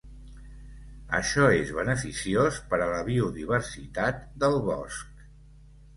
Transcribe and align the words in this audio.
Això 1.17 1.49
és 1.57 1.69
beneficiós 1.81 2.57
per 2.71 2.79
a 2.85 2.89
la 2.95 3.05
biodiversitat 3.11 4.29
del 4.45 4.59
bosc. 4.73 5.25